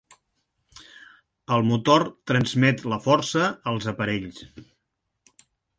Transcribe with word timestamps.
El 1.57 1.67
motor 1.73 2.07
transmet 2.33 2.83
la 2.95 3.01
força 3.07 3.53
als 3.75 3.89
aparells. 3.95 4.45